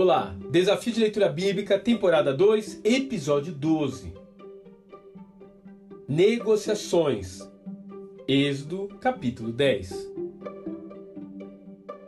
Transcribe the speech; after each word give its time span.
Olá, 0.00 0.32
Desafio 0.52 0.92
de 0.92 1.00
Leitura 1.00 1.28
Bíblica, 1.28 1.76
temporada 1.76 2.32
2, 2.32 2.82
episódio 2.84 3.52
12. 3.52 4.14
Negociações. 6.06 7.40
Êxodo, 8.28 8.86
capítulo 9.00 9.50
10. 9.50 10.12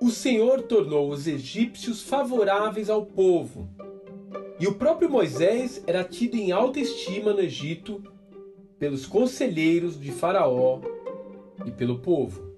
O 0.01 0.09
Senhor 0.09 0.63
tornou 0.63 1.11
os 1.11 1.27
egípcios 1.27 2.01
favoráveis 2.01 2.89
ao 2.89 3.05
povo, 3.05 3.69
e 4.61 4.69
o 4.69 4.75
próprio 4.77 5.11
Moisés 5.11 5.83
era 5.85 6.05
tido 6.05 6.37
em 6.37 6.53
alta 6.53 6.79
estima 6.79 7.33
no 7.33 7.41
Egito 7.41 8.01
pelos 8.79 9.05
conselheiros 9.05 10.01
de 10.01 10.13
Faraó 10.13 10.81
e 11.67 11.73
pelo 11.73 11.99
povo. 11.99 12.55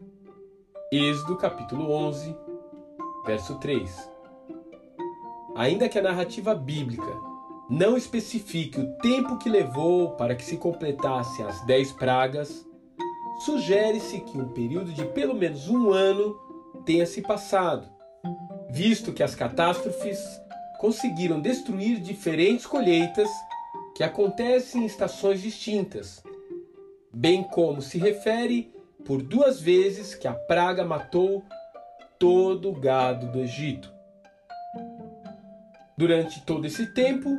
Êxodo 0.92 1.38
capítulo 1.38 1.90
11, 1.90 2.36
verso 3.24 3.58
3. 3.58 4.11
Ainda 5.54 5.88
que 5.88 5.98
a 5.98 6.02
narrativa 6.02 6.54
bíblica 6.54 7.12
não 7.68 7.96
especifique 7.96 8.80
o 8.80 8.92
tempo 8.98 9.38
que 9.38 9.50
levou 9.50 10.12
para 10.12 10.34
que 10.34 10.44
se 10.44 10.56
completassem 10.56 11.44
as 11.44 11.60
dez 11.66 11.92
pragas, 11.92 12.66
sugere-se 13.44 14.20
que 14.20 14.38
um 14.38 14.48
período 14.48 14.92
de 14.92 15.04
pelo 15.04 15.34
menos 15.34 15.68
um 15.68 15.90
ano 15.92 16.34
tenha 16.86 17.04
se 17.06 17.20
passado, 17.20 17.86
visto 18.70 19.12
que 19.12 19.22
as 19.22 19.34
catástrofes 19.34 20.18
conseguiram 20.78 21.40
destruir 21.40 22.00
diferentes 22.00 22.66
colheitas 22.66 23.28
que 23.94 24.02
acontecem 24.02 24.82
em 24.82 24.86
estações 24.86 25.40
distintas, 25.40 26.22
bem 27.12 27.42
como 27.42 27.82
se 27.82 27.98
refere 27.98 28.72
por 29.04 29.22
duas 29.22 29.60
vezes 29.60 30.14
que 30.14 30.26
a 30.26 30.32
praga 30.32 30.84
matou 30.84 31.42
todo 32.18 32.70
o 32.70 32.74
gado 32.74 33.26
do 33.26 33.40
Egito. 33.40 33.92
Durante 36.02 36.44
todo 36.44 36.66
esse 36.66 36.86
tempo, 36.86 37.30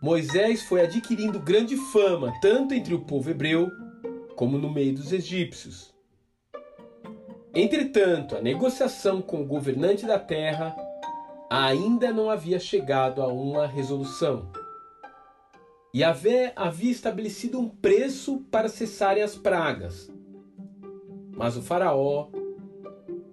Moisés 0.00 0.62
foi 0.62 0.80
adquirindo 0.80 1.40
grande 1.40 1.76
fama 1.76 2.32
tanto 2.40 2.72
entre 2.72 2.94
o 2.94 3.00
povo 3.00 3.28
hebreu 3.28 3.68
como 4.36 4.56
no 4.56 4.72
meio 4.72 4.94
dos 4.94 5.12
egípcios. 5.12 5.92
Entretanto, 7.52 8.36
a 8.36 8.40
negociação 8.40 9.20
com 9.20 9.42
o 9.42 9.44
governante 9.44 10.06
da 10.06 10.20
terra 10.20 10.76
ainda 11.50 12.12
não 12.12 12.30
havia 12.30 12.60
chegado 12.60 13.20
a 13.20 13.26
uma 13.26 13.66
resolução. 13.66 14.52
Yahvé 15.92 16.52
havia 16.54 16.92
estabelecido 16.92 17.58
um 17.58 17.68
preço 17.68 18.38
para 18.52 18.68
cessarem 18.68 19.24
as 19.24 19.34
pragas, 19.34 20.08
mas 21.36 21.56
o 21.56 21.60
Faraó 21.60 22.28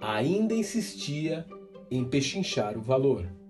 ainda 0.01 0.55
insistia 0.55 1.45
em 1.91 2.03
pechinchar 2.03 2.75
o 2.75 2.81
valor. 2.81 3.42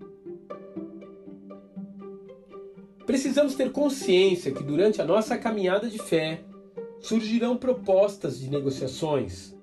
Precisamos 3.06 3.54
ter 3.54 3.70
consciência 3.70 4.50
que 4.50 4.62
durante 4.62 5.02
a 5.02 5.04
nossa 5.04 5.36
caminhada 5.36 5.88
de 5.88 5.98
fé 5.98 6.42
surgirão 7.00 7.56
propostas 7.56 8.38
de 8.38 8.48
negociações. 8.48 9.54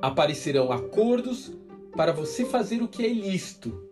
Aparecerão 0.00 0.70
acordos 0.70 1.52
para 1.96 2.12
você 2.12 2.44
fazer 2.44 2.80
o 2.80 2.88
que 2.88 3.04
é 3.04 3.10
ilícito, 3.10 3.88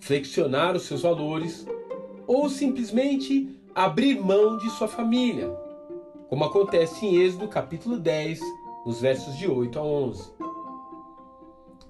flexionar 0.00 0.74
os 0.74 0.82
seus 0.82 1.02
valores 1.02 1.64
ou 2.26 2.48
simplesmente 2.48 3.48
abrir 3.74 4.20
mão 4.20 4.58
de 4.58 4.68
sua 4.70 4.88
família, 4.88 5.48
como 6.28 6.44
acontece 6.44 7.06
em 7.06 7.16
Êxodo 7.22 7.46
capítulo 7.46 7.98
10, 7.98 8.40
nos 8.84 9.00
versos 9.00 9.36
de 9.38 9.48
8 9.48 9.78
a 9.78 9.82
11. 9.82 10.32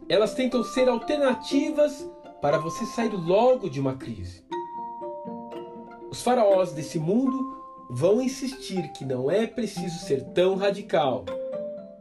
Elas 0.09 0.35
tentam 0.35 0.63
ser 0.63 0.89
alternativas 0.89 2.07
para 2.43 2.59
você 2.59 2.85
sair 2.85 3.15
logo 3.15 3.71
de 3.71 3.81
uma 3.81 3.95
crise. 3.95 4.50
Os 6.11 6.23
faraós 6.23 6.73
desse 6.73 6.99
mundo 6.99 7.57
vão 7.89 8.21
insistir 8.21 8.91
que 8.93 9.05
não 9.05 9.31
é 9.31 9.47
preciso 9.47 9.99
ser 10.01 10.25
tão 10.33 10.57
radical 10.57 11.25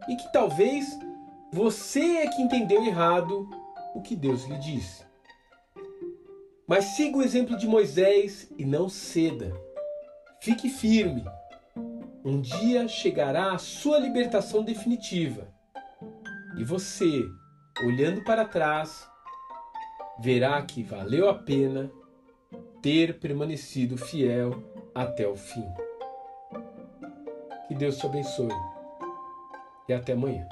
e 0.07 0.15
que 0.15 0.31
talvez 0.33 0.87
você 1.53 2.17
é 2.17 2.27
que 2.27 2.41
entendeu 2.41 2.83
errado 2.83 3.47
o 3.93 4.01
que 4.01 4.15
Deus 4.15 4.45
lhe 4.45 4.57
disse. 4.57 5.03
Mas 6.67 6.85
siga 6.85 7.17
o 7.17 7.23
exemplo 7.23 7.55
de 7.55 7.67
Moisés 7.67 8.51
e 8.57 8.65
não 8.65 8.89
ceda. 8.89 9.53
Fique 10.41 10.69
firme. 10.69 11.23
Um 12.25 12.41
dia 12.41 12.87
chegará 12.87 13.53
a 13.53 13.57
sua 13.59 13.99
libertação 13.99 14.63
definitiva. 14.63 15.47
E 16.57 16.63
você, 16.63 17.23
olhando 17.83 18.23
para 18.23 18.45
trás, 18.45 19.07
verá 20.19 20.61
que 20.63 20.83
valeu 20.83 21.29
a 21.29 21.35
pena 21.35 21.91
ter 22.81 23.19
permanecido 23.19 23.97
fiel 23.97 24.63
até 24.93 25.27
o 25.27 25.35
fim. 25.35 25.65
Que 27.67 27.75
Deus 27.75 27.97
te 27.97 28.05
abençoe 28.05 28.49
e 29.87 29.93
até 29.93 30.13
amanhã. 30.13 30.47